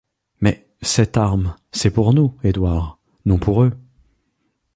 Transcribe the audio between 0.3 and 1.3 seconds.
Mais, cette